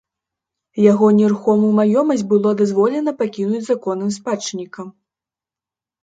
Яго 0.91 1.07
нерухомую 1.17 1.67
маёмасць 1.79 2.23
было 2.31 2.53
дазволена 2.61 3.13
пакінуць 3.19 3.61
законным 3.67 4.09
спадчыннікам. 4.17 4.87